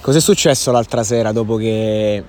[0.00, 2.22] Cos'è successo l'altra sera dopo che,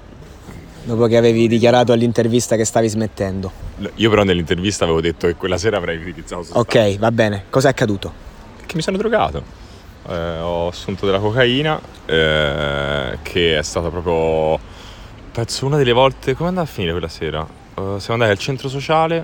[0.84, 3.52] dopo che avevi dichiarato all'intervista che stavi smettendo?
[3.96, 6.90] Io però nell'intervista avevo detto che quella sera avrei utilizzato sostanze.
[6.92, 7.46] Ok, va bene.
[7.50, 8.12] Cos'è accaduto?
[8.66, 9.44] Che mi sono drogato.
[10.10, 14.60] Eh, ho assunto della cocaina, eh, che è stata proprio,
[15.32, 16.34] penso, una delle volte...
[16.34, 17.42] Come andava a finire quella sera?
[17.42, 19.24] Eh, siamo andati al centro sociale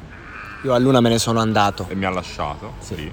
[0.63, 1.87] Io a Luna me ne sono andato.
[1.89, 2.73] e mi ha lasciato.
[2.79, 2.95] Sì.
[2.95, 3.11] lì.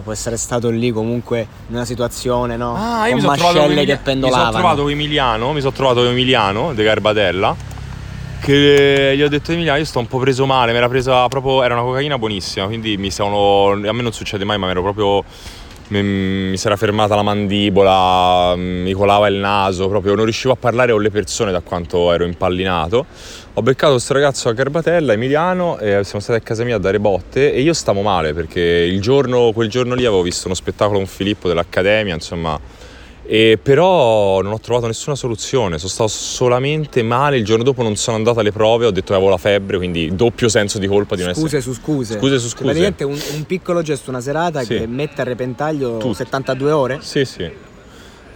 [0.00, 2.74] Dopo essere stato lì comunque in una situazione, no?
[2.74, 4.44] Ah, io con mi sono trovato con mascelle che Emilia- Mi pendolavano.
[4.46, 7.56] sono trovato con Emiliano, mi sono trovato con Emiliano de Garbatella.
[8.40, 11.62] Che gli ho detto Emiliano, io sto un po' preso male, mi era presa proprio.
[11.62, 13.72] Era una cocaina buonissima, quindi mi stavano.
[13.72, 15.22] A me non succede mai, ma mi ero proprio.
[15.90, 20.56] Mi, mi si era fermata la mandibola, mi colava il naso, proprio non riuscivo a
[20.56, 23.06] parlare con le persone da quanto ero impallinato.
[23.54, 27.00] Ho beccato questo ragazzo a Garbatella, Emiliano, e siamo stati a casa mia a dare
[27.00, 31.06] botte e io stavo male perché giorno, quel giorno lì avevo visto uno spettacolo con
[31.06, 32.78] Filippo dell'Accademia, insomma.
[33.32, 37.94] E però non ho trovato nessuna soluzione, sono stato solamente male, il giorno dopo non
[37.94, 41.14] sono andato alle prove, ho detto che avevo la febbre, quindi doppio senso di colpa
[41.14, 41.62] di non Scuse essere...
[41.62, 42.18] su scuse.
[42.18, 42.64] Scuse su scuse.
[42.64, 44.78] Praticamente un, un piccolo gesto, una serata Sì.
[44.78, 46.12] che mette a repentaglio Tutto.
[46.14, 46.98] 72 ore.
[47.02, 47.48] Sì, sì.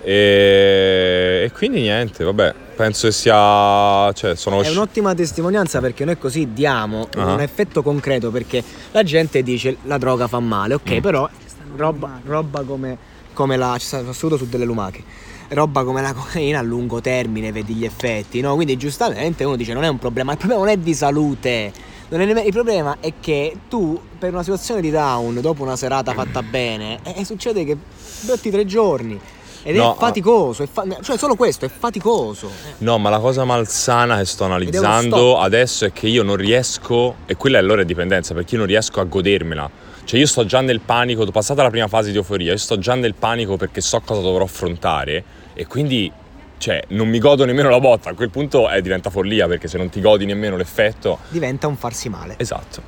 [0.06, 4.12] E, e quindi niente, vabbè, penso che sia...
[4.12, 4.62] Cioè, sono...
[4.62, 7.32] È un'ottima testimonianza perché noi così diamo Ah.
[7.32, 10.98] un effetto concreto perché la gente dice la droga fa male, ok, Mm.
[11.00, 11.28] però
[11.76, 12.96] roba, roba come,
[13.34, 13.76] come la...
[13.78, 15.02] ci sta assoluto su delle lumache.
[15.48, 18.54] Roba come la cocaina a lungo termine, vedi gli effetti, no?
[18.54, 21.72] Quindi giustamente uno dice non è un problema, il problema non è di salute.
[22.08, 26.14] è nemmeno- il problema è che tu per una situazione di down, dopo una serata
[26.14, 27.76] fatta bene, eh, succede che
[28.22, 29.20] dotti tre giorni.
[29.66, 32.50] Ed No, è faticoso, è fa- cioè solo questo è faticoso.
[32.78, 37.34] No, ma la cosa malsana che sto analizzando adesso è che io non riesco, e
[37.36, 39.70] quella è allora è dipendenza, perché io non riesco a godermela.
[40.04, 42.94] Cioè io sto già nel panico, passata la prima fase di euforia, io sto già
[42.94, 46.12] nel panico perché so cosa dovrò affrontare e quindi
[46.58, 48.10] cioè, non mi godo nemmeno la botta.
[48.10, 51.18] A quel punto eh, diventa follia perché se non ti godi nemmeno l'effetto...
[51.28, 52.36] Diventa un farsi male.
[52.38, 52.82] Esatto.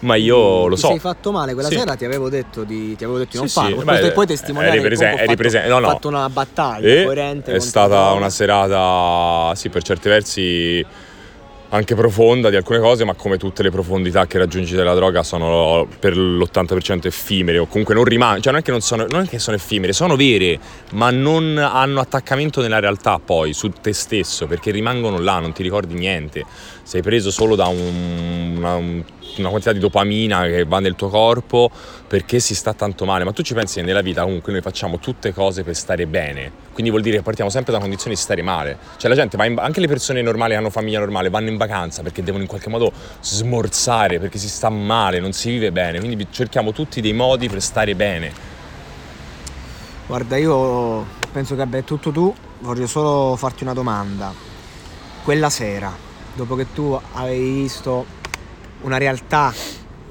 [0.00, 0.88] Ma io lo ti so.
[0.88, 1.76] sei fatto male quella Sì.
[1.78, 3.82] sera, ti avevo detto di, ti avevo detto di non Sì, sì, farlo.
[3.82, 5.86] beh, Poi testimoniare eri presen- eri fatto, presen- no, no.
[5.86, 7.52] ho fatto una battaglia E coerente.
[7.52, 10.86] è stata una serata, sì, per certi versi
[11.70, 15.86] anche profonda di alcune cose, ma come tutte le profondità che raggiungi della droga sono
[15.98, 19.28] per l'80% effimere o comunque non rimangono, cioè non è che non sono, non è
[19.28, 20.58] che sono effimere, sono vere,
[20.92, 25.62] ma non hanno attaccamento nella realtà poi su te stesso, perché rimangono là, non ti
[25.62, 26.42] ricordi niente.
[26.82, 29.04] Sei preso solo da un- una, un-
[29.38, 31.70] una quantità di dopamina che va nel tuo corpo
[32.06, 34.98] perché si sta tanto male, ma tu ci pensi che nella vita comunque noi facciamo
[34.98, 38.42] tutte cose per stare bene, quindi vuol dire che partiamo sempre da condizioni di stare
[38.42, 41.48] male, cioè la gente va in, anche le persone normali che hanno famiglia normale vanno
[41.48, 45.70] in vacanza perché devono in qualche modo smorzare, perché si sta male, non si vive
[45.70, 48.32] bene, quindi cerchiamo tutti dei modi per stare bene.
[50.06, 54.32] Guarda, io penso che abbia tutto tu, voglio solo farti una domanda.
[55.22, 55.94] Quella sera,
[56.34, 58.06] dopo che tu avevi visto
[58.82, 59.52] una realtà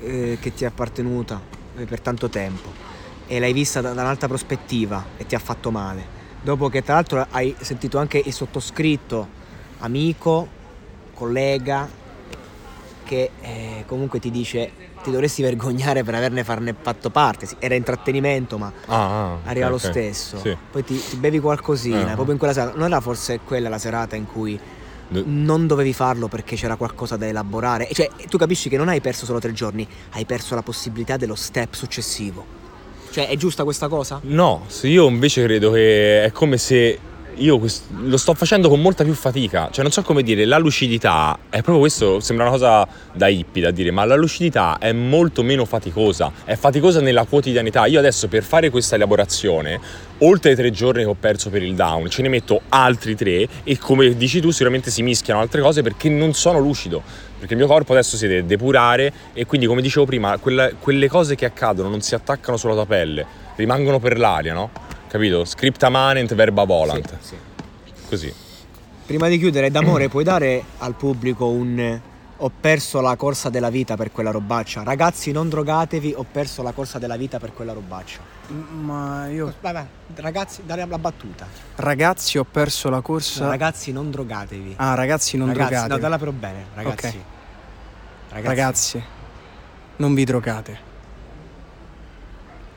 [0.01, 1.41] eh, che ti è appartenuta
[1.77, 2.71] eh, per tanto tempo
[3.27, 6.05] e l'hai vista da, da un'altra prospettiva e ti ha fatto male,
[6.41, 9.27] dopo che tra l'altro hai sentito anche il sottoscritto,
[9.79, 10.47] amico,
[11.13, 11.89] collega,
[13.03, 14.71] che eh, comunque ti dice
[15.03, 19.71] ti dovresti vergognare per averne farne fatto parte, era intrattenimento ma Ah, ah, arriva ok,
[19.71, 20.37] lo stesso.
[20.39, 20.57] Sì.
[20.71, 22.13] Poi ti, ti bevi qualcosina, Eh.
[22.13, 22.77] proprio in quella serata.
[22.77, 24.59] Non era forse quella la serata in cui
[25.09, 27.87] Non dovevi farlo perché c'era qualcosa da elaborare?
[27.91, 31.35] Cioè, tu capisci che non hai perso solo tre giorni, hai perso la possibilità dello
[31.35, 32.45] step successivo.
[33.09, 34.19] Cioè, è giusta questa cosa?
[34.23, 36.99] No, io invece credo che è come se
[37.37, 40.57] io quest- lo sto facendo con molta più fatica, cioè non so come dire, la
[40.57, 44.91] lucidità è proprio questo, sembra una cosa da hippie da dire, ma la lucidità è
[44.91, 47.85] molto meno faticosa, è faticosa nella quotidianità.
[47.85, 49.79] Io adesso per fare questa elaborazione,
[50.19, 53.47] oltre ai tre giorni che ho perso per il down, ce ne metto altri tre
[53.63, 57.01] e come dici tu sicuramente si mischiano altre cose perché non sono lucido,
[57.37, 61.07] perché il mio corpo adesso si deve depurare e quindi come dicevo prima, quella- quelle
[61.07, 63.25] cose che accadono non si attaccano sulla tua pelle,
[63.55, 64.86] rimangono per l'aria, no?
[65.07, 65.45] Capito?
[65.45, 67.17] Scripta manent, verba volant.
[67.19, 67.37] Sì, sì.
[68.09, 68.33] Così.
[69.05, 71.99] Prima di chiudere, d'amore, puoi dare al pubblico un
[72.39, 74.83] ho perso la corsa della vita per quella robaccia.
[74.83, 78.19] Ragazzi, non drogatevi, ho perso la corsa della vita per quella robaccia.
[78.49, 79.53] Ma io.
[79.59, 81.47] Vai, vai, ragazzi, dare la battuta.
[81.75, 83.45] Ragazzi, ho perso la corsa.
[83.45, 84.75] No, ragazzi, non drogatevi.
[84.77, 85.93] Ah, ragazzi, non ragazzi, drogate.
[85.93, 87.07] No, dalla però bene, ragazzi.
[87.07, 87.13] Ok.
[88.29, 89.03] Ragazzi, Ragazzi,
[89.97, 90.71] non vi drogate.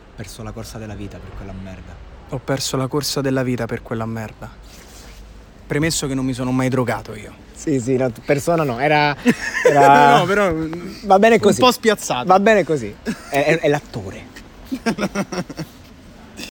[0.06, 2.09] ho perso la corsa della vita per quella merda.
[2.30, 4.48] Ho perso la corsa della vita per quella merda.
[5.66, 7.32] Premesso che non mi sono mai drogato io.
[7.54, 9.14] Sì, sì, no, persona no, era...
[9.66, 10.52] era- no, però.
[11.04, 11.60] Va bene così.
[11.60, 12.26] Un po' spiazzato.
[12.26, 12.94] Va bene così.
[13.02, 14.26] È, è- è l'attore.